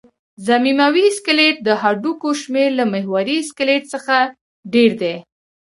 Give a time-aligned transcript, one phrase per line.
[0.47, 4.15] ضمیموي سکلېټ د هډوکو شمېر له محوري سکلېټ څخه
[4.73, 5.15] ډېر دی.